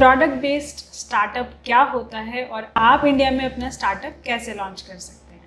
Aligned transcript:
Product 0.00 0.34
based 0.42 0.78
startup 0.96 1.48
क्या 1.64 1.80
होता 1.94 2.18
है 2.18 2.44
और 2.44 2.66
आप 2.76 3.04
इंडिया 3.06 3.30
में 3.30 3.44
अपना 3.44 3.70
स्टार्टअप 3.70 4.12
कैसे 4.26 4.52
लॉन्च 4.54 4.80
कर 4.82 4.96
सकते 4.96 5.34
हैं? 5.34 5.42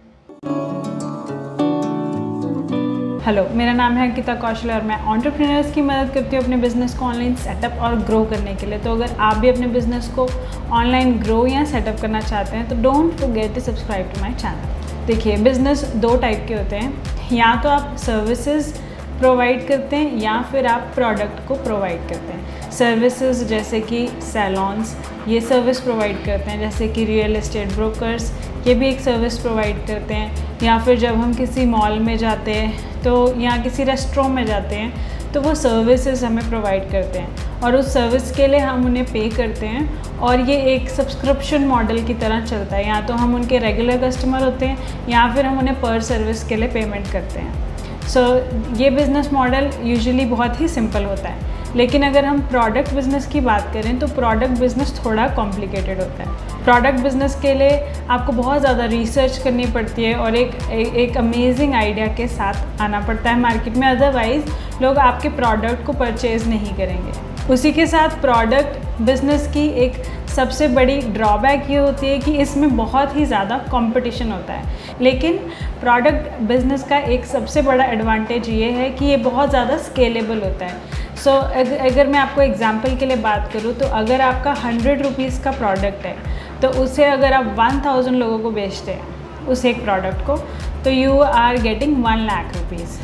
हेलो 3.25 3.47
मेरा 3.53 3.73
नाम 3.73 3.97
है 3.97 4.07
अंकिता 4.09 4.35
कौशल 4.43 4.71
और 4.71 4.83
मैं 4.91 4.99
ऑन्टरप्रीनर्स 5.13 5.73
की 5.73 5.81
मदद 5.81 6.13
करती 6.13 6.35
हूँ 6.35 6.43
अपने 6.43 6.57
बिज़नेस 6.57 6.93
को 6.97 7.05
ऑनलाइन 7.05 7.35
सेटअप 7.37 7.81
और 7.81 7.95
ग्रो 8.01 8.23
करने 8.25 8.55
के 8.55 8.65
लिए। 8.65 8.79
तो 8.79 8.91
अगर 8.91 9.15
आप 9.19 9.37
भी 9.37 9.49
अपने 9.49 9.67
बिज़नेस 9.69 10.11
को 10.15 10.27
ऑनलाइन 10.71 11.17
ग्रो 11.19 11.45
या 11.47 11.65
सेटअप 11.65 11.99
करना 12.01 12.21
चाहते 12.21 12.57
हैं 12.57 12.69
तो 12.69 12.75
don't 12.83 13.19
forget 13.21 13.55
to 13.55 13.61
subscribe 13.61 14.13
to 14.13 14.21
my 14.21 14.33
channel 14.35 15.05
देखिए 15.07 15.37
बिज़नेस 15.43 15.83
दो 15.97 16.15
टाइप 16.17 16.45
के 16.47 16.53
होते 16.53 16.75
हैं। 16.75 16.89
या 17.33 17.55
तो 17.63 17.69
आप 17.69 17.95
सर्विसेज़ 17.99 18.73
प्रोवाइड 19.19 19.67
करते 19.67 19.95
हैं 19.95 20.17
या 20.21 20.41
फिर 20.51 20.65
आप 20.67 20.91
प्रोडक्ट 20.95 21.47
को 21.47 21.55
प्रोवाइड 21.63 22.09
करते 22.09 22.33
हैं। 22.33 22.62
सर्विसेज़ 22.73 23.43
जैसे 23.45 23.79
कि 23.81 24.07
सैलॉन्स 24.23 24.95
ये 25.27 25.41
सर्विस 25.41 25.79
प्रोवाइड 25.79 26.23
करते 26.25 26.51
हैं 26.51 26.59
जैसे 26.59 26.87
कि 26.87 27.05
रियल 27.05 27.35
एस्टेट 27.35 27.73
ब्रोकर्स 27.73 28.31
ये 28.67 28.73
भी 28.75 28.87
एक 28.87 28.99
सर्विस 28.99 29.37
प्रोवाइड 29.39 29.85
करते 29.87 30.13
हैं। 30.13 30.61
या 30.63 30.77
फिर 30.79 30.99
जब 30.99 31.15
हम 31.15 31.33
किसी 31.33 31.65
मॉल 31.65 31.99
में 31.99 32.17
जाते 32.17 32.51
हैं 32.51 33.01
तो 33.03 33.13
या 33.41 33.57
किसी 33.57 33.83
रेस्टोरेंट 33.83 34.35
में 34.35 34.45
जाते 34.45 34.75
हैं 34.75 35.31
तो 35.33 35.41
वो 35.41 35.53
सर्विसेज़ 35.55 36.25
हमें 36.25 36.49
प्रोवाइड 36.49 36.89
करते 36.91 37.19
हैं। 37.19 37.61
और 37.61 37.75
उस 37.75 37.93
सर्विस 37.93 38.31
के 38.31 38.47
लिए 38.47 38.59
हम 38.59 38.85
उन्हें 38.85 39.05
पे 39.05 39.29
करते 39.29 39.65
हैं 39.65 40.17
और 40.19 40.39
ये 40.39 40.57
एक 40.73 40.89
सब्सक्रिप्शन 40.89 41.65
मॉडल 41.67 42.03
की 42.03 42.13
तरह 42.13 42.45
चलता 42.45 42.75
है। 42.75 42.87
या 42.87 43.01
तो 43.01 43.13
हम 43.13 43.35
उनके 43.35 43.57
रेगुलर 43.59 44.07
कस्टमर 44.07 44.43
होते 44.43 44.65
हैं 44.65 45.09
या 45.09 45.31
फिर 45.35 45.45
हम 45.45 45.59
उन्हें 45.59 45.79
पर 45.81 46.01
सर्विस 46.01 46.43
के 46.43 46.55
लिए 46.55 46.69
पेमेंट 46.69 47.11
करते 47.11 47.39
हैं। 47.39 48.07
सो 48.07 48.19
so, 48.19 48.81
ये 48.81 48.89
बिज़नेस 48.89 49.33
मॉडल 49.33 49.71
यूजुअली 49.83 50.25
बहुत 50.25 50.61
ही 50.61 50.67
सिंपल 50.67 51.03
होता 51.05 51.29
है। 51.29 51.52
लेकिन 51.75 52.03
अगर 52.03 52.25
हम 52.25 52.39
प्रोडक्ट 52.47 52.93
बिज़नेस 52.93 53.27
की 53.27 53.39
बात 53.41 53.69
करें 53.73 53.97
तो 53.99 54.07
प्रोडक्ट 54.09 54.59
बिज़नेस 54.59 54.93
थोड़ा 55.05 55.27
कॉम्प्लिकेटेड 55.35 55.99
होता 55.99 56.23
है। 56.23 56.63
प्रोडक्ट 56.63 56.99
बिज़नेस 56.99 57.35
के 57.41 57.53
लिए 57.53 57.79
आपको 58.09 58.31
बहुत 58.33 58.59
ज़्यादा 58.61 58.85
रिसर्च 58.85 59.37
करनी 59.37 59.65
पड़ती 59.73 60.03
है 60.03 60.15
और 60.15 60.35
एक 60.35 60.55
एक 60.71 61.17
अमेजिंग 61.17 61.73
आइडिया 61.73 62.07
के 62.15 62.27
साथ 62.29 62.81
आना 62.81 62.99
पड़ता 63.07 63.29
है 63.29 63.39
मार्केट 63.39 63.77
में। 63.77 63.87
अदरवाइज़ 63.87 64.81
लोग 64.83 64.97
आपके 64.99 65.29
प्रोडक्ट 65.31 65.85
को 65.85 65.93
परचेज़ 65.93 66.47
नहीं 66.49 66.73
करेंगे। 66.75 67.21
उसी 67.53 67.71
के 67.73 67.85
साथ 67.87 68.09
प्रोडक्ट 68.21 69.01
बिज़नेस 69.01 69.47
की 69.53 69.67
एक 69.85 70.03
सबसे 70.29 70.67
बड़ी 70.67 70.99
ड्रॉबैक 71.13 71.69
ये 71.69 71.77
होती 71.77 72.07
है 72.07 72.19
कि 72.19 72.31
इसमें 72.41 72.75
बहुत 72.77 73.15
ही 73.15 73.25
ज़्यादा 73.25 73.57
कंपटीशन 73.71 74.31
होता 74.31 74.53
है। 74.53 74.97
लेकिन 75.01 75.37
प्रोडक्ट 75.81 76.41
बिज़नेस 76.41 76.83
का 76.83 76.97
एक 76.97 77.25
सबसे 77.25 77.61
बड़ा 77.61 77.85
एडवांटेज 77.85 78.49
ये 78.49 78.71
है 78.71 78.89
कि 78.91 79.05
ये 79.05 79.17
बहुत 79.19 79.49
ज़्यादा 79.49 79.77
स्केलेबल 79.79 80.41
होता 80.43 80.65
है। 80.65 81.01
सो 81.15 81.29
so, 81.29 81.77
अगर 81.81 82.07
मैं 82.07 82.19
आपको 82.19 82.41
एग्जांपल 82.41 82.95
के 82.95 83.05
लिए 83.05 83.17
बात 83.17 83.49
करूँ 83.53 83.73
तो 83.73 83.85
अगर 83.95 84.21
आपका 84.21 84.53
हंड्रेड 84.53 85.01
रुपीज़ 85.01 85.41
का 85.43 85.51
प्रोडक्ट 85.51 86.05
है 86.05 86.15
तो 86.61 86.67
उसे 86.83 87.05
अगर 87.05 87.33
आप 87.33 87.45
वन 87.57 87.81
थाउज़ेंड 87.85 88.17
लोगों 88.17 88.39
को 88.39 88.51
बेचते 88.51 88.91
हैं 88.91 89.47
उस 89.47 89.65
एक 89.65 89.83
प्रोडक्ट 89.83 90.25
को 90.25 90.37
तो 90.83 90.89
you 90.89 91.19
are 91.19 91.57
getting 91.61 92.03
one 92.05 92.25
lakh 92.25 92.55
rupees 92.57 92.99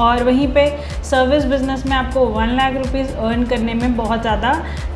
और 0.00 0.22
वहीं 0.22 0.48
पे 0.54 0.66
सर्विस 1.10 1.44
बिज़नेस 1.44 1.86
में 1.86 1.96
आपको 1.96 2.26
वन 2.30 2.48
लाख 2.48 2.76
रुपीज़ 2.76 3.12
अर्न 3.16 3.44
करने 3.44 3.74
में 3.74 3.96
बहुत 3.96 4.20
ज़्यादा 4.20 4.52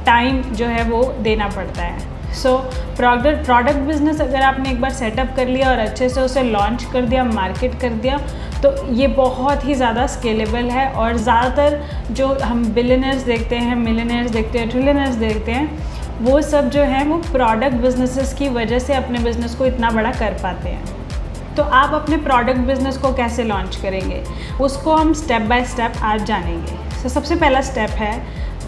टाइम 0.07 0.43
जो 0.43 0.67
है 0.67 0.83
वो 0.85 1.03
देना 1.23 1.49
पड़ता 1.49 1.83
है। 1.83 2.20
सो 2.33 2.57
प्रोडक्ट 2.97 3.45
प्रोडक्ट 3.45 3.79
बिज़नेस 3.87 4.21
अगर 4.21 4.43
आपने 4.43 4.71
एक 4.71 4.81
बार 4.81 4.93
सेटअप 4.93 5.35
कर 5.37 5.49
लिया 5.49 5.71
और 5.71 5.79
अच्छे 5.79 6.09
से 6.09 6.21
उसे 6.21 6.43
लॉन्च 6.43 6.85
कर 6.93 7.07
दिया 7.07 7.25
मार्केट 7.25 7.81
कर 7.81 7.93
दिया 8.03 8.19
तो 8.63 8.73
ये 8.93 9.07
बहुत 9.09 9.65
ही 9.67 9.75
ज़्यादा 9.75 10.07
स्केलेबल 10.07 10.71
है 10.71 10.87
और 10.93 11.17
ज़्यादातर 11.19 11.81
जो 12.13 12.27
हम 12.43 12.65
बिलियनर्स 12.75 13.23
देखते 13.25 13.57
हैं 13.57 13.77
मिलियनर्स 13.77 14.31
देखते 14.31 14.59
हैं 14.59 14.69
ट्रिलियनर्स 14.71 15.15
देखते 15.17 15.53
हैं, 15.53 15.79
वो 16.21 16.41
सब 16.43 16.69
जो 16.71 16.83
है 16.83 17.05
वो 17.05 17.17
प्रोडक्ट 17.33 17.77
बिजनेसेस 17.83 18.35
की 18.35 18.49
वजह 18.49 18.79
से 18.79 18.95
अपने 18.95 19.19
बिज़नेस 19.19 19.55
को 19.55 19.67
इतना 19.67 19.91
बड़ा 19.91 20.11
कर 20.13 20.37
पाते 20.43 20.69
हैं। 20.69 21.55
तो 21.57 21.63
आप 21.63 21.95
अपने 21.95 22.17
प्रोडक्ट 22.19 22.59
बिज़नेस 22.67 22.97
को 22.97 23.13
कैसे 23.15 23.45
लॉन्च 23.45 23.77
करेंगे, 23.77 24.23
उसको 24.61 24.95
हम 24.95 25.13
स्टेप 25.15 25.43
बाय 25.43 25.65
स्टेप 25.65 25.93
आज 26.03 26.25
जानेंगे। 26.25 26.79
तो 27.03 27.09
सबसे 27.09 27.37
पहला 27.37 27.61
स्टेप 27.63 27.91
है 27.99 28.13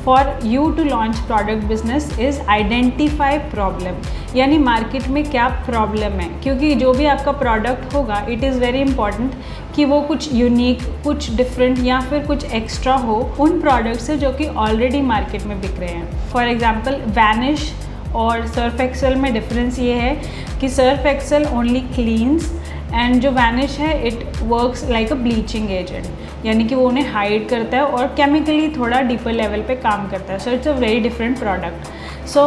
for 0.04 0.38
you 0.44 0.70
to 0.70 0.84
launch 0.84 1.18
product 1.18 1.64
business 1.64 2.18
is 2.20 2.40
identify 2.50 3.38
problem 3.50 3.96
यानी 4.36 4.58
मार्केट 4.58 5.08
में 5.08 5.22
क्या 5.24 5.48
प्रॉब्लम 5.66 6.20
है? 6.20 6.28
क्योंकि 6.42 6.74
जो 6.74 6.92
भी 6.92 7.06
आपका 7.06 7.32
प्रोडक्ट 7.32 7.94
होगा 7.94 8.24
इट 8.30 8.44
इज़ 8.44 8.58
वेरी 8.60 8.80
इंपॉर्टेंट 8.80 9.34
कि 9.76 9.84
वो 9.84 10.00
कुछ 10.00 10.32
यूनिक 10.34 10.82
कुछ 11.04 11.30
डिफरेंट 11.36 11.78
या 11.84 12.00
फिर 12.00 12.26
कुछ 12.26 12.44
एक्स्ट्रा 12.54 12.94
हो 12.96 13.16
उन 13.40 13.60
प्रोडक्ट 13.60 14.00
से 14.00 14.16
जो 14.16 14.32
कि 14.32 14.46
ऑलरेडी 14.46 15.00
मार्केट 15.02 15.46
में 15.46 15.60
बिक 15.60 15.78
रहे 15.80 15.90
हैं। 15.90 16.28
फॉर 16.30 16.48
एग्ज़ाम्पल 16.48 17.00
वैनिश 17.10 17.72
और 18.16 18.46
सर्फ 18.46 18.80
एक्सेल 18.80 19.14
में 19.16 19.32
डिफरेंस 19.34 19.78
ये 19.78 19.94
है 19.94 20.14
कि 20.60 20.69
Surf 20.69 21.06
Excel 21.06 21.46
only 21.48 21.80
cleans 21.94 22.50
and 22.94 23.20
जो 23.20 23.30
वैनिश 23.30 23.78
है 23.78 24.06
it 24.06 24.25
works 24.42 24.88
like 24.91 25.12
a 25.12 25.14
bleaching 25.14 25.70
agent 25.70 26.47
यानी 26.47 26.64
कि 26.64 26.75
वो 26.75 26.86
उन्हें 26.88 27.12
हाइड 27.12 27.48
करता 27.48 27.76
है 27.76 27.84
और 27.84 28.06
केमिकली 28.16 28.69
थोड़ा 28.69 29.00
डीपर 29.00 29.32
लेवल 29.32 29.62
पे 29.62 29.75
काम 29.76 30.08
करता 30.08 30.32
है. 30.32 30.38
So 30.38 30.50
it's 30.50 30.69
a 30.69 30.72
very 30.72 31.00
different 31.00 31.38
product 31.38 32.28
so 32.28 32.44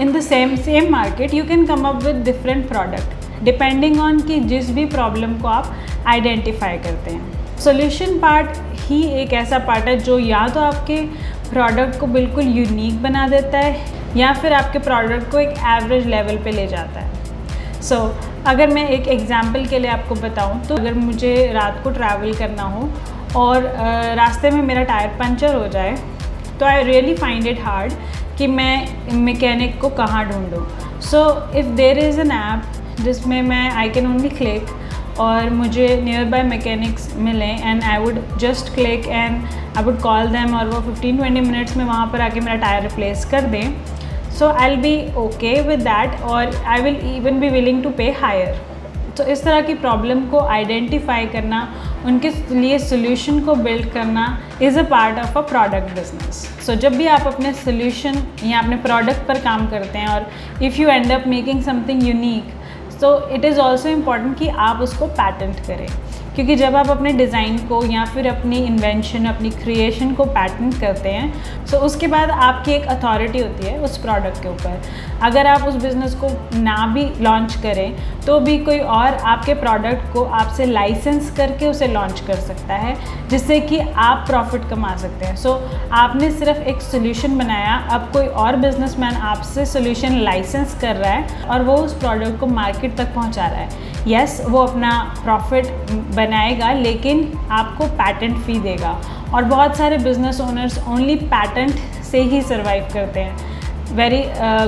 in 0.00 0.12
the 0.12 0.20
same 0.20 0.56
same 0.56 0.90
market 0.92 1.34
you 1.34 1.44
can 1.44 1.66
come 1.66 1.88
up 1.88 2.02
with 2.04 2.24
different 2.24 2.68
product 2.68 3.42
depending 3.44 4.00
on 4.00 4.20
कि 4.20 4.40
जिस 4.42 4.70
भी 4.70 4.84
प्रॉब्लम 4.86 5.38
को 5.38 5.48
आप 5.48 5.74
आइडेंटिफाई 6.06 6.78
करते 6.78 7.10
हैं. 7.10 7.58
सोल्यूशन 7.58 8.18
पार्ट 8.18 8.56
ही 8.80 9.02
एक 9.22 9.32
ऐसा 9.32 9.58
पार्ट 9.58 9.88
है 9.88 9.98
जो 9.98 10.18
या 10.18 10.46
तो 10.48 10.60
आपके 10.60 11.00
प्रोडक्ट 11.50 11.98
को 12.00 12.06
बिल्कुल 12.06 12.44
यूनिक 12.58 13.02
बना 13.02 13.26
देता 13.28 13.58
है 13.58 13.92
या 14.16 14.32
फिर 14.32 14.52
आपके 14.52 14.78
प्रोडक्ट 14.78 15.30
को 15.30 15.38
एक 15.38 15.54
एवरेज 15.70 16.06
लेवल 16.06 16.36
पे 16.44 16.50
ले 16.50 16.66
जाता 16.66 17.00
है. 17.00 17.82
सो 17.82 17.94
so, 17.94 18.33
अगर 18.46 18.70
मैं 18.70 18.88
एक 18.88 19.06
एग्ज़ाम्पल 19.08 19.64
के 19.66 19.78
लिए 19.78 19.90
आपको 19.90 20.14
बताऊँ 20.14 20.60
तो 20.66 20.76
अगर 20.76 20.94
मुझे 20.94 21.34
रात 21.52 21.80
को 21.84 21.90
ट्रैवल 21.90 22.34
करना 22.34 22.62
हो 22.62 22.88
और 23.36 23.66
रास्ते 24.16 24.50
में 24.50 24.62
मेरा 24.62 24.82
टायर 24.82 25.16
पंचर 25.18 25.54
हो 25.54 25.66
जाए 25.68 25.96
तो 26.60 26.66
I 26.66 26.82
really 26.82 27.14
find 27.14 27.46
it 27.46 27.60
hard 27.60 27.92
कि 28.38 28.46
मैं 28.46 29.14
मैकेनिक 29.16 29.80
को 29.80 29.88
कहाँ 29.96 30.24
ढूँढूँ। 30.30 31.00
So 31.00 31.22
if 31.58 31.66
there 31.76 31.98
is 31.98 32.20
an 32.20 32.30
app 32.32 33.00
जिसमें 33.00 33.40
मैं 33.42 33.70
आई 33.70 33.90
कैन 33.90 34.06
ओनली 34.06 34.28
क्लिक 34.30 35.18
और 35.20 35.50
मुझे 35.50 35.88
नियर 36.04 36.24
बाय 36.24 36.42
मैकेनिक्स 36.42 37.12
मिलें 37.16 37.62
and 37.62 37.82
I 37.82 37.98
would 37.98 38.20
just 38.38 38.74
click 38.74 39.06
and 39.06 39.44
I 39.76 39.84
would 39.84 40.00
call 40.00 40.26
them 40.28 40.54
और 40.56 40.68
वो 40.68 40.80
15-20 40.92 41.20
मिनट्स 41.40 41.76
में 41.76 41.84
वहाँ 41.84 42.06
पर 42.12 42.20
आके 42.20 42.40
मेरा 42.40 42.56
टायर 42.60 42.82
रिप्लेस 42.82 43.24
कर 43.24 43.42
दें 43.46 43.93
so 44.38 44.48
I 44.50 44.76
be 44.76 44.96
okay 45.16 45.60
with 45.62 45.80
that 45.80 46.20
और 46.22 46.54
I 46.66 46.80
will 46.80 46.96
even 47.16 47.40
be 47.40 47.48
willing 47.48 47.82
to 47.82 47.90
pay 47.90 48.10
higher 48.20 48.56
तो 49.16 49.24
इस 49.24 49.42
तरह 49.44 49.60
की 49.60 49.74
प्रॉब्लम 49.74 50.24
को 50.26 50.38
आइडेंटिफाई 50.40 51.26
करना, 51.26 51.58
उनके 52.06 52.30
लिए 52.50 52.78
सोल्यूशन 52.78 53.38
को 53.40 53.54
बिल्ड 53.56 53.90
करना 53.92 54.24
is 54.62 54.78
a 54.78 54.82
part 54.90 55.18
of 55.18 55.38
a 55.38 55.40
product 55.50 55.94
business 55.94 56.42
so 56.66 56.74
जब 56.74 56.96
भी 56.96 57.06
आप 57.06 57.26
अपने 57.26 57.52
सोल्यूशन 57.54 58.22
या 58.44 58.60
अपने 58.60 58.76
प्रोडक्ट 58.86 59.26
पर 59.28 59.38
काम 59.40 59.66
करते 59.70 59.98
हैं 59.98 60.08
और 60.08 60.26
if 60.64 60.80
you 60.80 60.88
end 60.88 61.12
up 61.12 61.26
making 61.26 61.62
something 61.62 62.02
unique 62.08 62.52
so 63.00 63.16
it 63.34 63.44
is 63.44 63.60
also 63.60 63.88
important 63.88 64.38
कि 64.38 64.48
आप 64.48 64.80
उसको 64.80 65.06
पैटेंट 65.20 65.60
करें। 65.66 65.86
क्योंकि 66.34 66.56
जब 66.56 66.76
आप 66.76 66.88
अपने 66.90 67.12
डिज़ाइन 67.12 67.58
को 67.66 67.84
या 67.86 68.04
फिर 68.04 68.26
अपनी 68.28 68.56
इन्वेंशन 68.66 69.24
अपनी 69.26 69.50
क्रिएशन 69.52 70.14
को 70.14 70.24
पैटर्न 70.26 70.72
करते 70.80 71.08
हैं 71.08 71.66
तो 71.66 71.78
उसके 71.78 72.06
बाद 72.06 72.30
आपकी 72.30 72.72
एक 72.72 72.86
अथॉरिटी 72.88 73.38
होती 73.38 73.66
है 73.66 73.78
उस 73.80 73.96
प्रोडक्ट 73.98 74.42
के 74.42 74.48
ऊपर। 74.48 74.80
अगर 75.22 75.46
आप 75.46 75.62
उस 75.68 75.74
बिज़नेस 75.82 76.14
को 76.14 76.28
ना 76.54 76.86
भी 76.94 77.04
लॉन्च 77.22 77.54
करें 77.62 77.96
तो 78.26 78.38
भी 78.40 78.58
कोई 78.64 78.78
और 78.78 79.14
आपके 79.26 79.54
प्रोडक्ट 79.54 80.12
को 80.12 80.24
आपसे 80.34 80.66
लाइसेंस 80.66 81.30
करके 81.36 81.68
उसे 81.68 81.86
लॉन्च 81.88 82.20
कर 82.26 82.40
सकता 82.42 82.74
है 82.76 82.96
जिससे 83.30 83.60
कि 83.60 83.78
आप 83.78 84.24
प्रॉफिट 84.26 84.68
कमा 84.70 84.94
सकते 84.96 85.26
हैं। 85.26 85.36
सो 85.36 85.48
so, 85.48 85.90
आपने 85.92 86.30
सिर्फ़ 86.32 86.58
एक 86.60 86.82
सोल्यूशन 86.82 87.38
बनाया 87.38 87.76
अब 87.92 88.10
कोई 88.12 88.26
और 88.26 88.56
बिजनेसमैन 88.58 89.14
आपसे 89.24 89.66
सोल्यूशन 89.66 90.18
लाइसेंस 90.20 90.78
कर 90.80 90.96
रहा 90.96 91.12
है 91.12 91.44
और 91.44 91.62
वो 91.62 91.76
उस 91.76 91.98
प्रोडक्ट 91.98 92.38
को 92.40 92.46
मार्केट 92.46 92.96
तक 92.96 93.14
पहुँचा 93.14 93.46
रहा 93.46 93.60
है। 93.60 93.92
यस 94.06 94.40
वो 94.48 94.58
अपना 94.58 94.90
प्रॉफिट 95.22 95.66
बनाएगा, 96.16 96.72
लेकिन 96.72 97.32
आपको 97.52 97.86
पैटेंट 97.96 98.36
फ़ी 98.36 98.58
देगा। 98.60 99.00
और 99.34 99.44
बहुत 99.46 99.76
सारे 99.76 99.98
बिज़नेस 99.98 100.40
ओनर्स 100.40 100.78
ओनली 100.88 101.16
पैटेंट 101.26 101.74
से 102.04 102.22
ही 102.22 102.42
सर्वाइव 102.42 102.88
करते 102.92 103.20
हैं। 103.20 103.52
Very 103.92 104.22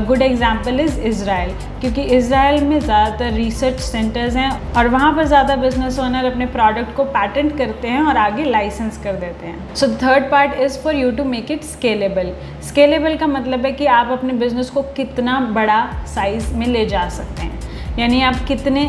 good 0.06 0.23
example 0.23 0.81
is 0.81 0.99
Israel 1.00 1.50
क्योंकि 1.81 2.03
इसराइल 2.17 2.65
में 2.65 2.79
ज़्यादातर 2.81 3.33
रिसर्च 3.33 3.81
सेंटर्स 3.81 4.37
हैं 4.37 4.50
और 4.73 4.88
वहाँ 4.88 5.12
पर 5.15 5.27
ज़्यादा 5.27 5.56
बिज़नेस 5.56 5.99
ओनर 5.99 6.25
अपने 6.25 6.47
प्रोडक्ट 6.49 6.94
को 6.97 7.05
पैटेंट 7.06 7.56
करते 7.59 7.88
हैं 7.88 8.03
और 8.03 8.17
आगे 8.17 8.44
लाइसेंस 8.44 8.99
कर 9.05 9.15
देते 9.15 9.47
हैं। 9.47 9.75
So 9.75 9.87
third 10.03 10.31
part 10.31 10.55
is 10.61 10.79
for 10.83 10.94
you 10.94 11.11
to 11.11 11.25
make 11.25 11.50
it 11.50 11.65
scalable 11.65 12.33
scalable 12.62 13.17
का 13.17 13.27
मतलब 13.27 13.67
है 13.67 13.73
कि 13.73 13.87
आप 13.93 14.11
अपने 14.12 14.33
बिज़नेस 14.35 14.71
को 14.71 14.83
कितना 14.97 15.41
बड़ा 15.53 15.81
साइज़ 16.15 16.55
में 16.55 16.67
ले 16.67 16.87
जा 16.87 17.09
सकते 17.09 17.43
हैं। 17.43 17.99
यानी 17.99 18.23
आप 18.23 18.44
कितने 18.49 18.87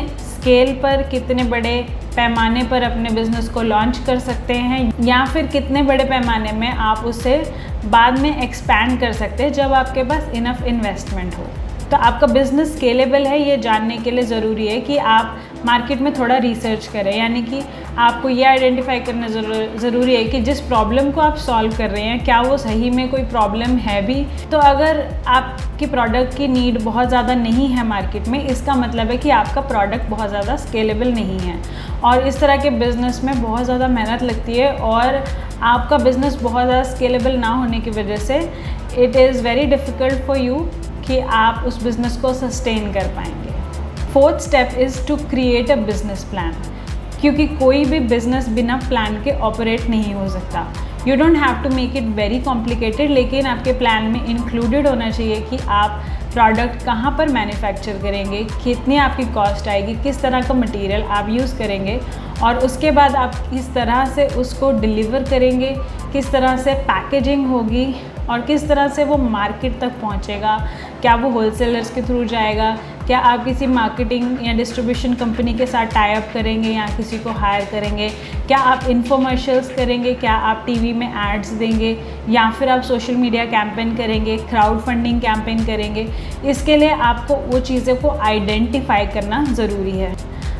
स्केल 0.48 0.72
पर 0.74 1.02
कितने 1.02 1.44
बड़े 1.44 1.72
पैमाने 2.16 2.62
पर 2.64 2.82
अपने 2.82 3.10
बिज़नेस 3.10 3.48
को 3.48 3.62
लॉन्च 3.62 3.98
कर 4.06 4.18
सकते 4.18 4.54
हैं, 4.54 5.04
या 5.04 5.24
फिर 5.24 5.46
कितने 5.46 5.82
बड़े 5.82 6.04
पैमाने 6.04 6.52
में 6.52 6.68
आप 6.68 7.04
उसे 7.06 7.36
बाद 7.86 8.18
में 8.18 8.42
एक्सपैंड 8.42 8.98
कर 9.00 9.12
सकते 9.12 9.42
हैं 9.42 9.52
जब 9.52 9.72
आपके 9.74 10.02
पास 10.04 10.30
इनफ 10.34 10.62
इन्वेस्टमेंट 10.64 11.34
हो। 11.34 11.44
तो 11.90 11.96
आपका 11.98 12.26
बिज़नेस 12.26 12.74
स्केलेबल 12.76 13.26
है, 13.26 13.40
ये 13.40 13.56
जानने 13.58 13.96
के 13.96 14.10
लिए 14.10 14.24
ज़रूरी 14.24 14.66
है 14.66 14.80
कि 14.80 14.96
आप 14.96 15.38
मार्केट 15.66 16.00
में 16.00 16.12
थोड़ा 16.14 16.36
रिसर्च 16.38 16.86
करें। 16.86 17.14
यानी 17.16 17.42
कि 17.42 17.62
आपको 17.98 18.28
ये 18.28 18.44
आइडेंटिफाई 18.44 19.00
करना 19.00 19.28
ज़रूरी 19.28 20.14
है 20.14 20.24
कि 20.24 20.40
जिस 20.40 20.60
प्रॉब्लम 20.62 21.10
को 21.10 21.20
आप 21.20 21.36
सॉल्व 21.38 21.76
कर 21.76 21.90
रहे 21.90 22.02
हैं, 22.02 22.24
क्या 22.24 22.40
वो 22.42 22.56
सही 22.58 22.90
में 22.90 23.08
कोई 23.10 23.22
प्रॉब्लम 23.26 23.76
है 23.78 24.00
भी? 24.06 24.24
तो 24.50 24.58
अगर 24.58 25.02
आपकी 25.28 25.86
प्रोडक्ट 25.86 26.36
की 26.36 26.48
नीड 26.48 26.80
बहुत 26.82 27.08
ज़्यादा 27.08 27.34
नहीं 27.36 27.68
है 27.68 27.86
मार्केट 27.86 28.28
में, 28.28 28.44
इसका 28.44 28.74
मतलब 28.76 29.10
है 29.10 29.16
कि 29.16 29.30
आपका 29.32 29.60
प्रोडक्ट 29.62 30.08
बहुत 30.10 30.28
ज़्यादा 30.28 30.56
स्केलेबल 30.58 31.12
नहीं 31.12 31.38
है। 31.40 31.60
और 32.04 32.26
इस 32.28 32.40
तरह 32.40 32.56
के 32.62 32.70
बिज़नेस 32.78 33.22
में 33.24 33.42
बहुत 33.42 33.64
ज़्यादा 33.64 33.88
मेहनत 33.88 34.22
लगती 34.22 34.56
है 34.56 34.72
और 34.72 35.22
आपका 35.64 35.98
बिज़नेस 35.98 36.34
बहुत 36.42 36.64
ज़्यादा 36.64 36.82
स्केलेबल 36.84 37.36
ना 37.38 37.48
होने 37.50 37.80
की 37.80 37.90
वजह 37.90 38.16
से 38.18 38.38
it 38.98 39.16
is 39.16 39.42
very 39.44 39.64
difficult 39.66 40.26
for 40.26 40.38
you 40.38 40.60
कि 41.06 41.18
आप 41.20 41.64
उस 41.66 41.82
बिज़नेस 41.84 42.16
को 42.16 42.32
सस्टेन 42.34 42.92
कर 42.92 43.06
पाएँगे। 43.16 43.47
Fourth 44.12 44.40
step 44.40 44.78
is 44.78 45.06
to 45.06 45.16
create 45.30 45.70
a 45.70 45.76
business 45.76 46.24
plan 46.24 46.52
क्योंकि 47.20 47.46
कोई 47.48 47.84
भी 47.84 47.98
बिज़नेस 48.00 48.48
बिना 48.48 48.76
प्लान 48.88 49.22
के 49.24 49.30
ऑपरेट 49.40 49.88
नहीं 49.90 50.12
हो 50.14 50.28
सकता। 50.28 50.66
You 51.08 51.16
don't 51.16 51.36
have 51.36 51.62
to 51.62 51.74
make 51.74 51.96
it 51.96 52.04
very 52.16 52.38
complicated 52.40 53.10
लेकिन 53.10 53.46
आपके 53.46 53.72
प्लान 53.78 54.04
में 54.04 54.24
इंक्लूडेड 54.24 54.86
होना 54.86 55.10
चाहिए 55.10 55.40
कि 55.40 55.58
आप 55.68 56.02
प्रोडक्ट 56.32 56.82
कहाँ 56.84 57.14
पर 57.18 57.28
मैन्युफैक्चर 57.28 57.98
करेंगे, 57.98 58.42
कितनी 58.64 58.96
आपकी 58.96 59.24
कॉस्ट 59.24 59.68
आएगी, 59.68 59.94
किस 59.94 60.20
तरह 60.22 60.42
का 60.48 60.54
मटेरियल 60.54 61.02
आप 61.02 61.28
यूज़ 61.28 61.56
करेंगे, 61.58 61.98
और 62.42 62.58
उसके 62.58 62.90
बाद 62.90 63.14
आप 63.16 63.34
किस 63.50 63.72
तरह 63.74 64.04
से 64.06 64.26
उसको 64.40 64.70
डिलीवर 64.80 65.24
करेंगे, 65.24 65.74
किस 66.12 66.30
तरह 66.32 66.56
से 66.56 66.74
पैकेजिंग 66.82 67.46
होगी, 67.46 67.94
और 68.30 68.40
किस 68.40 68.68
तरह 68.68 68.88
से 68.88 69.04
वो 69.04 69.16
मार्केट 69.16 69.80
तक 69.80 70.00
पहुँचेगा, 70.02 70.56
क्या 71.02 71.14
वो 71.14 71.30
होलसेलर्स 71.30 71.90
के 71.90 72.02
थ्रू 72.02 72.24
जाएगा 72.24 72.76
क्या 73.08 73.18
आप 73.18 73.44
किसी 73.44 73.66
मार्केटिंग 73.66 74.46
या 74.46 74.52
डिस्ट्रीब्यूशन 74.52 75.14
कंपनी 75.14 75.52
के 75.54 75.66
साथ 75.66 75.86
टाई 75.86 76.14
अप 76.14 76.30
करेंगे 76.34 76.68
या 76.68 76.86
किसी 76.96 77.18
को 77.18 77.30
हायर 77.30 77.64
करेंगे? 77.64 78.08
क्या 78.46 78.58
आप 78.58 78.84
इन्फोमर्शल्स 78.84 79.68
करेंगे? 79.74 80.12
क्या 80.14 80.32
आप 80.32 80.62
टीवी 80.66 80.92
में 80.92 81.06
एड्स 81.06 81.50
देंगे? 81.52 81.96
या 82.28 82.50
फिर 82.50 82.68
आप 82.68 82.82
सोशल 82.82 83.14
मीडिया 83.14 83.44
कैंपेन 83.44 83.96
करेंगे 83.96 84.36
क्राउड 84.36 84.80
फंडिंग 84.80 85.20
कैंपेन 85.20 85.64
करेंगे? 85.66 86.06
इसके 86.44 86.76
लिए 86.76 86.90
आपको 86.90 87.34
वो 87.34 87.60
चीज़ों 87.60 87.96
को 87.96 88.10
आइडेंटिफाई 88.10 89.06
करना 89.06 89.42
ज़रूरी 89.44 89.98
है। 89.98 90.14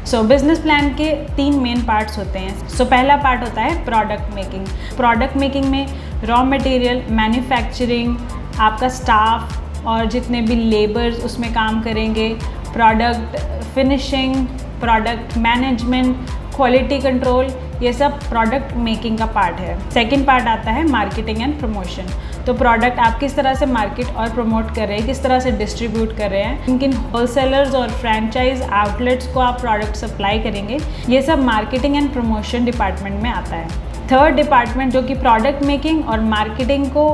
सो 0.07 0.23
बिज़नेस 0.23 0.59
प्लान 0.59 0.89
के 0.95 1.13
तीन 1.37 1.61
मेन 1.61 1.85
पार्ट्स 1.85 2.19
होते 2.19 2.39
हैं। 2.39 2.69
सो 2.69 2.85
so, 2.85 2.91
पहला 2.91 3.17
पार्ट 3.17 3.43
होता 3.43 3.63
है 3.63 3.85
प्रोडक्ट 3.85 4.35
मेकिंग 4.35 4.67
प्रोडक्ट 4.97 5.37
मेकिंग 5.37 5.65
में 5.65 5.87
रॉ 6.25 6.43
मटेरियल 6.47 7.05
मैन्युफैक्चरिंग 7.11 8.17
आपका 8.59 8.89
स्टाफ 8.89 9.68
और 9.89 10.07
जितने 10.11 10.41
भी 10.43 10.55
लेबर्स 10.55 11.25
उसमें 11.25 11.53
काम 11.55 11.81
करेंगे 11.83 12.29
product 12.73 13.37
finishing 13.75 14.35
product 14.81 15.37
management 15.39 16.31
quality 16.57 16.99
control 17.01 17.51
ये 17.83 17.93
सब 17.93 18.19
प्रोडक्ट 18.21 18.73
मेकिंग 18.77 19.19
का 19.19 19.27
पार्ट 19.35 19.61
है। 19.61 19.79
सेकेंड 19.91 20.27
पार्ट 20.27 20.47
आता 20.49 20.71
है 20.71 20.87
मार्केटिंग 20.89 21.43
एंड 21.43 21.59
प्रमोशन 21.59 22.07
तो 22.47 22.55
प्रोडक्ट 22.55 22.99
आप 22.99 23.19
किस 23.21 23.37
तरह 23.37 23.55
से 23.55 23.67
मार्केट 23.67 24.15
और 24.17 24.31
प्रमोट 24.31 24.75
कर 24.77 24.89
रहे 24.89 24.97
हैं, 24.99 25.07
किस 25.07 25.23
तरह 25.23 25.41
से 25.41 25.51
डिस्ट्रीब्यूट 25.53 26.17
कर 26.17 26.31
रहे 26.31 26.43
हैं 26.43 26.65
किन 26.67 26.79
किन 26.79 26.93
होलसेलर्स 27.13 27.75
और 27.75 27.91
फ्रेंचाइज 27.91 28.63
आउटलेट्स 28.63 29.33
को 29.35 29.41
आप 29.41 29.61
प्रोडक्ट 29.61 29.97
सप्लाई 29.97 30.39
करेंगे, 30.39 30.79
ये 31.09 31.23
सब 31.23 31.45
मार्केटिंग 31.45 31.97
एंड 31.97 32.13
प्रमोशन 32.13 32.65
डिपार्टमेंट 32.65 33.23
में 33.23 33.31
आता 33.31 33.57
है। 33.57 33.87
थर्ड 34.11 34.37
डिपार्टमेंट 34.37 34.93
जो 34.93 35.03
कि 35.03 35.15
प्रोडक्ट 35.17 35.65
मेकिंग 35.65 36.09
और 36.09 36.21
मार्केटिंग 36.27 36.87
को 36.91 37.09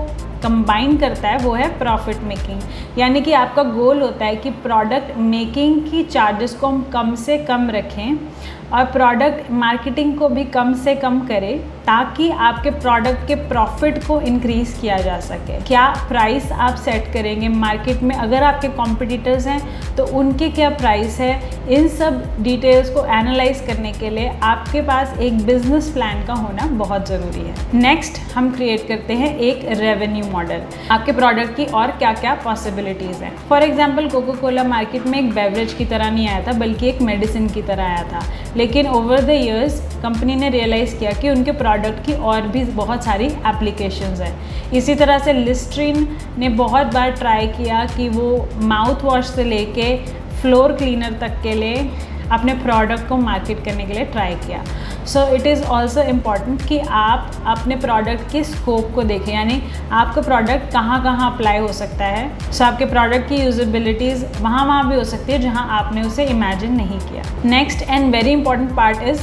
कंबाइन 0.45 0.97
करता 0.97 1.29
है, 1.29 1.39
वो 1.39 1.53
है 1.55 1.69
प्रॉफिट 1.79 2.23
मेकिंग 2.23 2.99
यानी 2.99 3.21
कि 3.21 3.33
आपका 3.35 3.63
गोल 3.75 4.03
होता 4.03 4.25
है 4.25 4.37
कि 4.37 4.51
प्रोडक्ट 4.63 5.17
मेकिंग 5.19 5.81
की 5.83 6.03
चार्जेस 6.05 6.55
को 6.55 6.67
हम 6.67 6.83
कम 6.93 7.15
से 7.17 7.39
कम 7.45 7.71
रखें 7.71 8.19
और 8.73 8.85
प्रोडक्ट 8.93 9.51
मार्केटिंग 9.53 10.19
को 10.19 10.29
भी 10.29 10.45
कम 10.55 10.75
से 10.75 10.95
कम 10.97 11.21
करें। 11.27 11.74
ताकि 11.87 12.29
आपके 12.31 12.71
प्रोडक्ट 12.73 13.27
के 13.29 13.35
प्रॉफिट 13.49 13.99
को 14.07 14.21
इंक्रीज़ 14.23 14.81
किया 14.81 14.97
जा 14.99 15.19
सके। 15.21 15.61
क्या 15.63 15.87
प्राइस 16.09 16.53
आप 16.53 16.75
सेट 16.77 17.13
करेंगे 17.13 17.49
मार्केट 17.49 18.03
में? 18.03 18.15
अगर 18.17 18.43
आपके 18.43 18.69
कॉम्पिटिटर्स 18.77 19.47
हैं 19.47 19.61
तो 19.97 20.05
उनके 20.19 20.49
क्या 20.51 20.71
प्राइस 20.73 21.19
है? 21.21 21.33
इन 21.69 21.89
सब 21.89 22.23
डिटेल्स 22.43 22.91
को 22.91 23.05
एनालाइज 23.09 23.61
करने 23.67 23.93
के 23.93 24.11
लिए 24.11 24.29
आपके 24.45 24.81
पास 24.83 25.19
एक 25.19 25.45
बिज़नेस 25.47 25.91
प्लान 25.91 26.25
का 26.27 26.35
होना 26.35 26.67
बहुत 26.75 27.09
ज़रूरी 27.09 27.41
है। 27.41 27.55
नेक्स्ट 27.75 28.19
हम 28.35 28.51
क्रिएट 28.55 28.87
करते 28.89 29.15
हैं 29.15 29.37
एक 29.39 29.65
रेवेन्यू 29.81 30.25
मॉडल 30.33 30.63
आपके 30.91 31.13
प्रोडक्ट 31.13 31.57
की 31.57 31.65
और 31.75 31.91
क्या 31.93 32.13
क्या 32.15 32.35
पॉसिबिलिटीज़ 32.45 33.23
हैं। 33.25 33.37
For 33.49 33.63
example 33.63 34.09
Coca 34.09 34.33
Cola 34.41 34.65
market 34.65 35.07
में 35.07 35.19
एक 35.19 35.31
बेवरेज 35.35 35.73
की 35.73 35.85
तरह 35.85 36.11
नहीं 36.11 36.29
आया 36.29 36.47
था, 36.47 36.53
बल्कि 36.55 36.89
एक 36.89 37.01
मेडिसिन 37.03 37.49
की 37.49 37.63
तरह 37.63 37.85
आया 37.85 38.03
था। 38.13 38.23
लेकिन 38.57 38.87
ओवर 38.89 39.21
द 39.21 39.31
ईयर्स 39.31 39.81
कंपनी 40.03 40.35
ने 40.37 40.49
रियलाइज़ 40.51 40.99
किया 40.99 41.13
कि 41.13 41.31
उनके 41.31 41.53
प्रोडक्ट 41.53 41.73
की 41.83 42.13
और 42.13 42.43
भी 42.43 42.65
बहुत 42.65 43.05
सारी 43.05 43.27
एप्लीकेशंस 43.27 44.21
हैं। 44.21 44.71
इसी 44.73 44.95
तरह 44.95 45.19
से 45.19 45.33
लिस्ट्रीन 45.33 46.17
ने 46.39 46.49
बहुत 46.49 46.87
बार 46.87 47.11
ट्राई 47.11 47.47
किया 47.47 47.85
कि 47.87 48.09
वो 48.09 48.49
माउथ 48.55 49.03
वॉश 49.03 49.27
से 49.27 49.45
लेके 49.45 49.97
फ्लोर 50.43 50.73
क्लीनर 50.73 51.13
तक 51.13 51.43
के 51.43 51.53
लिए 51.53 51.91
अपने 52.33 52.55
प्रोडक्ट 52.55 53.09
को 53.09 53.17
मार्केट 53.17 53.65
करने 53.65 53.85
के 53.85 53.93
लिए 53.93 54.05
ट्राई 54.05 54.35
किया। 54.35 54.65
So 55.05 55.27
it 55.35 55.47
is 55.47 55.65
also 55.65 56.03
important 56.03 56.67
कि 56.69 56.79
आप 56.79 57.33
अपने 57.47 57.77
प्रोडक्ट 57.77 58.33
के 58.33 58.45
स्कोप 58.45 58.91
को 58.95 59.03
देखें 59.03 59.33
यानी 59.33 59.63
आपका 59.93 60.23
प्रोडक्ट 60.23 60.73
कहाँ 60.73 61.03
कहाँ 61.03 61.33
अप्लाई 61.33 61.59
हो 61.59 61.69
सकता 61.69 62.05
है। 62.05 62.41
सो 62.41 62.53
so, 62.53 62.63
आपके 62.63 62.87
प्रोडक्ट 62.87 63.29
की 63.29 63.37
यूजबिलिटीज़ 63.37 64.25
वहाँ 64.41 64.67
वहाँ 64.67 64.89
भी 64.89 64.97
हो 64.97 65.05
सकती 65.05 65.33
है 65.33 65.39
जहाँ 65.39 65.67
आपने 65.71 66.03
उसे 66.03 66.25
इमेजिन 66.25 66.73
नहीं 66.73 66.99
किया। 66.99 67.25
Next 67.45 67.83
and 67.83 68.13
very 68.13 68.31
important 68.31 68.77
part 68.77 69.03
is 69.03 69.23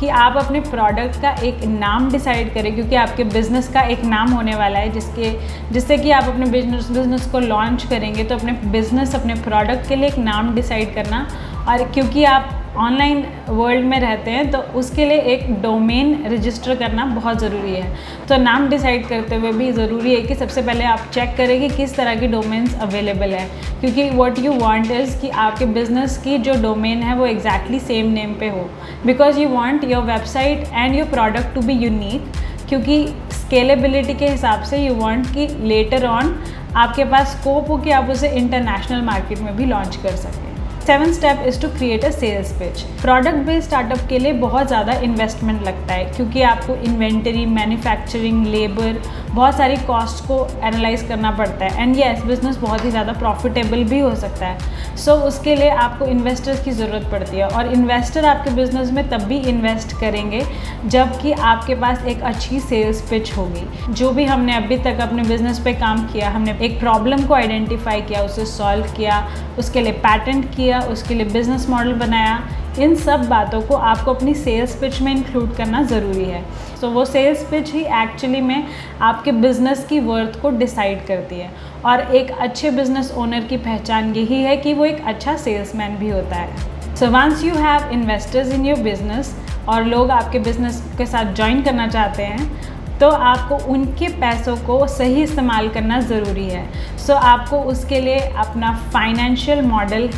कि 0.00 0.08
आप 0.08 0.36
अपने 0.36 0.60
प्रोडक्ट 0.60 1.20
का 1.22 1.30
एक 1.42 1.64
नाम 1.66 2.10
डिसाइड 2.10 2.52
करें, 2.54 2.74
क्योंकि 2.74 2.96
आपके 2.96 3.24
बिज़नेस 3.26 3.68
का 3.68 3.80
एक 3.84 4.04
नाम 4.06 4.30
होने 4.30 4.54
वाला 4.54 4.78
है, 4.78 4.92
जिसके, 4.92 5.30
जिससे 5.72 5.98
कि 5.98 6.10
आप 6.10 6.24
अपने 6.24 6.46
बिज़नेस 6.50 6.90
बिज़नेस 6.90 7.26
को 7.26 7.38
लॉन्च 7.40 7.84
करेंगे 7.86 8.24
तो 8.24 8.34
अपने 8.34 8.52
बिज़नेस 8.70 9.14
अपने 9.14 9.34
प्रोडक्ट 9.42 9.88
के 9.88 9.96
लिए 9.96 10.08
एक 10.08 10.18
नाम 10.20 10.54
डिसाइड 10.54 10.94
करना। 10.94 11.26
और 11.68 11.84
क्योंकि 11.92 12.24
आप 12.26 12.56
ऑनलाइन 12.76 13.24
वर्ल्ड 13.48 13.84
में 13.84 13.98
रहते 14.00 14.30
हैं 14.30 14.50
तो 14.50 14.58
उसके 14.78 15.04
लिए 15.04 15.18
एक 15.32 15.50
डोमेन 15.62 16.26
रजिस्टर 16.26 16.74
करना 16.74 17.04
बहुत 17.04 17.38
ज़रूरी 17.38 17.74
है। 17.74 17.94
तो 18.28 18.36
नाम 18.36 18.68
डिसाइड 18.68 19.06
करते 19.08 19.36
हुए 19.36 19.52
भी 19.52 19.70
ज़रूरी 19.72 20.14
है 20.14 20.20
कि 20.22 20.34
सबसे 20.34 20.62
पहले 20.62 20.84
आप 20.84 21.08
चेक 21.14 21.34
करें 21.36 21.58
कि 21.60 21.68
किस 21.76 21.94
तरह 21.96 22.14
की 22.14 22.26
डोमेन्स 22.26 22.74
अवेलेबल 22.82 23.34
है। 23.34 23.48
क्योंकि 23.80 24.08
व्हाट 24.10 24.38
यू 24.38 24.52
वांट 24.52 24.90
इज़ 24.90 25.18
कि 25.20 25.28
आपके 25.28 25.66
बिज़नेस 25.68 26.16
की 26.18 26.38
जो 26.38 26.54
डोमेन 26.62 27.02
है 27.02 27.16
वो 27.16 27.26
एग्जैक्टली 27.26 27.80
सेम 27.80 28.12
नेम 28.12 28.34
पे 28.34 28.48
हो। 28.48 28.68
Because 29.06 29.40
you 29.40 29.48
want 29.48 29.84
your 29.84 30.04
website 30.04 30.64
and 30.72 30.94
your 30.94 31.08
product 31.08 31.54
to 31.54 31.60
be 31.60 31.72
unique 31.74 32.32
क्योंकि 32.68 33.06
स्केलेबिलिटी 33.32 34.14
के 34.14 34.28
हिसाब 34.28 34.62
से 34.62 34.78
यू 34.78 34.94
वांट 34.94 35.26
कि 35.26 35.46
लेटर 35.64 36.06
ऑन 36.06 36.34
आपके 36.76 37.04
पास 37.04 37.36
स्कोप 37.36 37.70
हो 37.70 37.78
कि 37.78 37.90
आप 37.90 38.10
उसे 38.10 38.28
इंटरनेशनल 38.28 39.02
मार्केट 39.02 39.40
में 39.40 39.56
भी 39.56 39.64
लॉन्च 39.64 39.96
कर 39.96 40.16
सकें। 40.16 40.48
Seven 40.86 41.12
step 41.12 41.42
is 41.46 41.60
to 41.62 41.68
create 41.68 42.04
a 42.04 42.10
sales 42.10 42.52
pitch 42.58 42.82
product 43.00 43.46
based 43.46 43.68
startup 43.68 44.06
के 44.08 44.18
लिए 44.18 44.32
बहुत 44.40 44.66
ज़्यादा 44.68 44.92
इन्वेस्टमेंट 45.02 45.62
लगता 45.62 45.94
है 45.94 46.04
क्योंकि 46.12 46.42
आपको 46.42 46.74
इन्वेंटरी 46.88 47.44
मैन्युफैक्चरिंग 47.46 48.46
लेबर 48.46 49.00
बहुत 49.34 49.56
सारी 49.56 49.76
कॉस्ट 49.86 50.24
को 50.26 50.36
एनालाइज 50.64 51.02
करना 51.08 51.30
पड़ता 51.30 51.64
है. 51.64 51.82
एंड 51.82 51.96
येस 51.96 52.22
बिज़नेस 52.24 52.56
बहुत 52.58 52.84
ही 52.84 52.90
ज़्यादा 52.90 53.12
प्रॉफिटेबल 53.18 53.84
भी 53.84 53.98
हो 54.00 54.14
सकता 54.14 54.46
है. 54.46 54.96
सो 54.96 55.10
so, 55.10 55.22
उसके 55.22 55.54
लिए 55.56 55.68
आपको 55.70 56.06
इन्वेस्टर्स 56.06 56.64
की 56.64 56.70
ज़रूरत 56.70 57.08
पड़ती 57.10 57.36
है. 57.36 57.48
और 57.48 57.72
इन्वेस्टर 57.72 58.24
आपके 58.24 58.50
बिज़नेस 58.54 58.90
में 58.92 59.08
तब 59.10 59.22
भी 59.24 59.38
इन्वेस्ट 59.50 59.92
करेंगे 60.00 60.42
जबकि 60.86 61.32
आपके 61.32 61.74
पास 61.74 62.04
एक 62.04 62.22
अच्छी 62.22 62.60
सेल्स 62.60 63.00
पिच 63.10 63.36
होगी. 63.36 63.66
जो 63.92 64.10
भी 64.12 64.24
हमने 64.24 64.56
अभी 64.56 64.78
तक 64.78 65.00
अपने 65.00 65.22
बिज़नेस 65.28 65.58
पे 65.64 65.72
काम 65.74 66.06
किया 66.12 66.30
हमने 66.30 66.58
एक 66.62 66.78
प्रॉब्लम 66.80 67.24
को 67.26 67.34
आइडेंटिफाई 67.34 68.02
किया 68.02 68.22
उसे 68.22 68.46
सॉल्व 68.46 68.92
किया 68.96 69.26
उसके 69.58 69.80
लिए 69.80 69.92
पैटेंट 70.00 70.44
किया 70.54 70.69
उसके 70.78 71.14
लिए 71.14 71.26
बिज़नेस 71.26 71.68
मॉडल 71.70 71.92
बनाया 71.98 72.40
इन 72.78 72.94
सब 72.94 73.28
बातों 73.28 73.60
को 73.62 73.74
आपको 73.74 74.12
अपनी 74.14 74.34
सेल्स 74.34 74.74
पिच 74.80 75.00
में 75.02 75.12
इंक्लूड 75.12 75.54
करना 75.56 75.82
ज़रूरी 75.82 76.24
है। 76.24 76.42
सो 76.80 76.86
so, 76.86 76.92
वो 76.94 77.04
सेल्स 77.04 77.42
पिच 77.50 77.72
ही 77.72 77.80
एक्चुअली 78.02 78.40
में 78.40 78.66
आपके 79.00 79.32
बिज़नेस 79.32 79.84
की 79.88 80.00
वर्थ 80.00 80.40
को 80.42 80.50
डिसाइड 80.50 81.04
करती 81.06 81.38
है। 81.38 81.50
और 81.84 82.00
एक 82.16 82.30
अच्छे 82.30 82.70
बिज़नेस 82.70 83.12
ओनर 83.18 83.44
की 83.44 83.56
पहचान 83.58 84.14
यही 84.14 84.42
है 84.42 84.56
कि 84.56 84.74
वो 84.74 84.84
एक 84.84 85.04
अच्छा 85.04 85.36
सेल्समैन 85.36 85.96
भी 85.96 86.08
होता 86.08 86.36
है। 86.36 86.96
So 86.96 87.06
once 87.10 87.44
you 87.44 87.54
have 87.54 87.90
investors 87.92 88.52
in 88.54 88.66
your 88.66 88.78
business 88.80 89.36
और 89.68 89.84
लोग 89.84 90.10
आपके 90.10 90.38
बिज़नेस 90.38 90.82
के 90.98 91.06
साथ 91.06 91.34
ज्वाइन 91.34 91.62
करना 91.62 91.88
चाहते 91.88 92.22
हैं 92.22 92.98
तो 92.98 93.08
आपको 93.08 93.56
उनके 93.72 94.08
पैसों 94.20 94.56
को 94.56 94.86
सही 94.86 95.22
इस्तेमाल 95.22 95.68
करना 95.68 96.00
ज़रूरी 96.00 96.48
है। 96.48 96.64
सो 96.98 97.12
so, 97.12 97.18
आपको 97.18 97.60
उसके 97.70 98.00
लिए 98.00 98.18
अपना 98.18 98.72
financial 98.92 99.62
model 99.62 100.08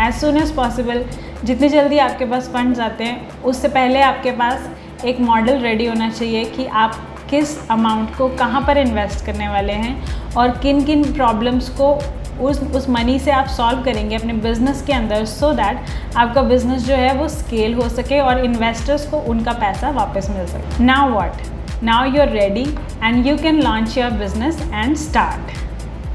as 0.00 0.14
soon 0.14 0.36
as 0.36 0.52
possible 0.54 1.04
जितनी 1.44 1.68
जल्दी 1.68 1.98
आपके 1.98 2.24
पास 2.26 2.48
फंड्स 2.52 2.80
आते 2.80 3.04
हैं, 3.04 3.42
उससे 3.42 3.68
पहले 3.68 4.00
आपके 4.02 4.30
पास 4.32 5.04
एक 5.04 5.20
मॉडल 5.20 5.58
रेडी 5.58 5.86
होना 5.86 6.08
चाहिए 6.10 6.44
कि 6.46 6.66
आप 6.66 6.94
किस 7.30 7.68
अमाउंट 7.70 8.14
को 8.16 8.28
कहाँ 8.36 8.60
पर 8.66 8.78
इन्वेस्ट 8.78 9.24
करने 9.26 9.48
वाले 9.48 9.72
हैं 9.74 10.32
और 10.34 10.56
किन 10.58 10.82
किन 10.84 11.12
प्रॉब्लम्स 11.12 11.68
को 11.80 11.92
उस 12.40 12.60
उस 12.74 12.88
मनी 12.90 13.18
से 13.18 13.30
आप 13.30 13.46
सॉल्व 13.48 13.82
करेंगे 13.84 14.16
अपने 14.16 14.32
बिज़नेस 14.42 14.82
के 14.82 14.92
अंदर 14.92 15.24
सो 15.24 15.46
so 15.46 15.56
दैट 15.56 16.16
आपका 16.16 16.42
बिज़नेस 16.42 16.82
जो 16.82 16.94
है 16.96 17.12
वो 17.14 17.28
स्केल 17.28 17.74
हो 17.74 17.88
सके 17.88 18.20
और 18.20 18.44
इन्वेस्टर्स 18.44 19.06
को 19.10 19.18
उनका 19.30 19.52
पैसा 19.54 19.90
वापस 19.90 20.30
मिल 20.30 20.46
सके। 20.46 20.84
Now 20.84 21.10
what 21.10 21.82
now 21.82 22.12
you 22.14 22.20
are 22.22 22.30
ready 22.32 22.64
and 23.02 23.26
you 23.26 23.36
can 23.38 23.62
launch 23.62 23.98
your 23.98 24.10
business 24.20 24.62
and 24.72 24.96
start 24.98 25.58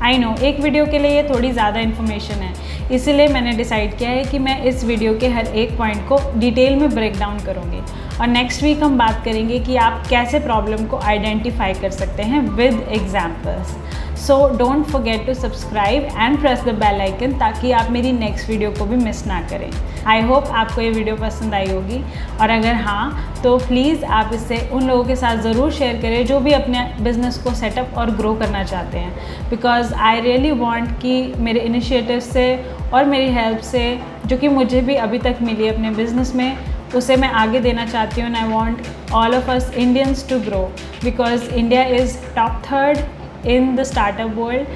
I 0.04 0.18
know 0.18 0.36
एक 0.44 0.60
वीडियो 0.60 0.86
के 0.86 1.00
लिए 1.00 1.15
ये 1.15 1.24
थोड़ी 1.30 1.51
ज़्यादा 1.51 1.80
इन्फॉर्मेशन 1.80 2.42
है। 2.42 2.54
इसीलिए 2.92 3.27
मैंने 3.27 3.51
डिसाइड 3.51 3.98
किया 3.98 4.10
है 4.10 4.24
कि 4.24 4.39
मैं 4.39 4.62
इस 4.63 4.84
वीडियो 4.84 5.13
के 5.20 5.27
हर 5.27 5.48
एक 5.48 5.77
पॉइंट 5.77 6.08
को 6.08 6.20
डिटेल 6.39 6.75
में 6.75 6.89
ब्रेक 6.89 7.18
डाउन 7.20 7.39
करूँगी। 7.39 7.80
और 8.22 8.27
नेक्स्ट 8.27 8.63
वीक 8.63 8.84
हम 8.84 8.98
बात 8.98 9.24
करेंगे 9.25 9.60
कि 9.60 9.75
आप 9.75 10.06
कैसे 10.10 10.39
प्रॉब्लम 10.39 10.86
को 10.86 10.98
आइडेंटिफाई 10.98 11.74
कर 11.74 11.89
सकते 11.92 12.24
हैं 12.24 12.42
with 12.50 12.86
examples 12.92 13.75
so 14.17 14.36
don't 14.57 14.86
forget 14.88 15.25
to 15.25 15.34
subscribe 15.34 16.03
and 16.03 16.39
press 16.39 16.63
the 16.63 16.69
bell 16.75 17.01
icon 17.01 17.34
ताकि 17.39 17.72
आप 17.72 17.89
मेरी 17.91 18.12
नेक्स्ट 18.12 18.50
वीडियो 18.50 18.69
को 18.72 18.86
भी 18.86 18.95
मिस 18.95 19.25
ना 19.27 19.41
करें। 19.50 19.69
आई 20.07 20.22
होप 20.22 20.48
आपको 20.53 20.81
ये 20.81 20.89
वीडियो 20.89 21.15
पसंद 21.15 21.53
आई 21.53 21.67
होगी। 21.67 22.01
और 22.41 22.50
अगर 22.50 22.74
हाँ 22.75 23.41
तो 23.43 23.57
प्लीज़ 23.57 24.05
आप 24.05 24.31
इसे 24.34 24.57
उन 24.74 24.88
लोगों 24.88 25.03
के 25.05 25.15
साथ 25.15 25.41
ज़रूर 25.43 25.72
शेयर 25.72 26.01
करें 26.01 26.25
जो 26.25 26.39
भी 26.39 26.51
अपने 26.53 26.84
बिज़नेस 27.01 27.38
को 27.38 27.53
सेटअप 27.55 27.98
और 27.98 28.12
ग्रो 28.12 28.34
करना 28.36 28.63
चाहते 28.63 28.98
हैं। 28.98 29.50
बिकॉज़ 29.50 29.93
आई 29.93 30.22
रियली 30.22 30.51
वॉन्ट 30.53 30.91
कि 31.01 31.34
मेरे 31.38 31.60
इनिशिएटिव 31.62 32.19
से 32.22 32.45
और 32.93 33.05
मेरी 33.05 33.29
हेल्प 33.34 33.60
से 33.63 33.84
जो 34.25 34.38
कि 34.38 34.48
मुझे 34.50 34.81
भी 34.81 34.95
अभी 34.98 35.19
तक 35.19 35.38
मिली 35.41 35.67
अपने 35.67 35.91
बिज़नेस 35.91 36.34
में, 36.36 36.57
उसे 36.95 37.15
मैं 37.15 37.29
आगे 37.34 37.60
देना 37.60 37.86
चाहती 37.86 38.22
हूँ। 38.22 38.29
And 38.29 38.38
I 38.38 38.48
want 38.50 39.12
all 39.13 39.36
of 39.36 39.51
us 39.51 39.72
Indians 39.77 40.27
to 40.29 40.39
grow 40.39 40.63
because 41.03 41.50
India 41.50 41.84
is 41.95 42.17
top 42.36 42.62
third 42.65 42.98
in 43.45 43.75
the 43.75 43.85
startup 43.85 44.31
world 44.35 44.67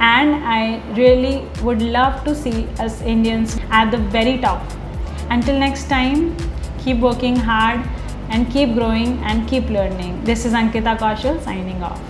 and 0.00 0.44
I 0.44 0.80
really 0.94 1.46
would 1.62 1.82
love 1.82 2.24
to 2.24 2.34
see 2.34 2.66
us 2.78 3.00
Indians 3.02 3.58
at 3.70 3.90
the 3.90 3.98
very 3.98 4.38
top. 4.38 4.62
Until 5.30 5.58
next 5.58 5.88
time, 5.88 6.36
keep 6.78 6.98
working 6.98 7.36
hard 7.36 7.80
and 8.30 8.50
keep 8.50 8.74
growing 8.74 9.18
and 9.24 9.48
keep 9.48 9.68
learning. 9.68 10.22
This 10.24 10.44
is 10.44 10.52
Ankita 10.52 10.96
Kaushal 10.98 11.42
signing 11.42 11.82
off. 11.82 12.07